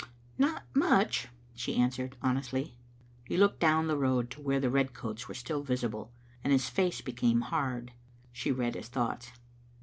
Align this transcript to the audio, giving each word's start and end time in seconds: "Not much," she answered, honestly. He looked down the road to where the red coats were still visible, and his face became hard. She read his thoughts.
"Not 0.39 0.63
much," 0.73 1.27
she 1.53 1.75
answered, 1.75 2.17
honestly. 2.23 2.73
He 3.25 3.37
looked 3.37 3.59
down 3.59 3.85
the 3.85 3.95
road 3.95 4.31
to 4.31 4.41
where 4.41 4.59
the 4.59 4.71
red 4.71 4.95
coats 4.95 5.27
were 5.27 5.35
still 5.35 5.61
visible, 5.61 6.11
and 6.43 6.51
his 6.51 6.67
face 6.71 7.01
became 7.01 7.41
hard. 7.41 7.91
She 8.33 8.49
read 8.51 8.73
his 8.73 8.87
thoughts. 8.87 9.31